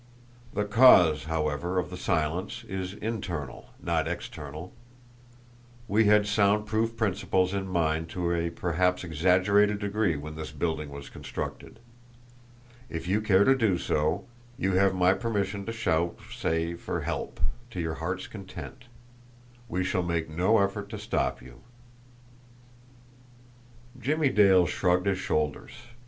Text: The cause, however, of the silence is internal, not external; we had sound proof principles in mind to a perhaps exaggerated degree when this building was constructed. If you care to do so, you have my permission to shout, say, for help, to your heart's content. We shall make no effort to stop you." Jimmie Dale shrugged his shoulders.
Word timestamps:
The 0.55 0.65
cause, 0.65 1.25
however, 1.25 1.77
of 1.77 1.91
the 1.91 1.95
silence 1.95 2.63
is 2.67 2.95
internal, 2.95 3.67
not 3.79 4.07
external; 4.07 4.73
we 5.87 6.05
had 6.05 6.25
sound 6.25 6.65
proof 6.65 6.97
principles 6.97 7.53
in 7.53 7.67
mind 7.67 8.09
to 8.09 8.31
a 8.33 8.49
perhaps 8.49 9.03
exaggerated 9.03 9.77
degree 9.77 10.15
when 10.15 10.33
this 10.33 10.51
building 10.51 10.89
was 10.89 11.07
constructed. 11.11 11.77
If 12.89 13.07
you 13.07 13.21
care 13.21 13.43
to 13.43 13.53
do 13.55 13.77
so, 13.77 14.25
you 14.57 14.71
have 14.73 14.95
my 14.95 15.13
permission 15.13 15.67
to 15.67 15.71
shout, 15.71 16.17
say, 16.35 16.73
for 16.73 17.01
help, 17.01 17.39
to 17.69 17.79
your 17.79 17.93
heart's 18.01 18.25
content. 18.25 18.85
We 19.69 19.83
shall 19.83 20.01
make 20.01 20.27
no 20.27 20.57
effort 20.57 20.89
to 20.89 20.97
stop 20.97 21.43
you." 21.43 21.61
Jimmie 23.99 24.29
Dale 24.29 24.65
shrugged 24.65 25.05
his 25.05 25.19
shoulders. 25.19 25.73